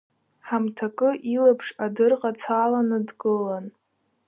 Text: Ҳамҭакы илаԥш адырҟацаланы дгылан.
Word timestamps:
Ҳамҭакы 0.47 1.09
илаԥш 1.35 1.67
адырҟацаланы 1.85 2.97
дгылан. 3.07 3.65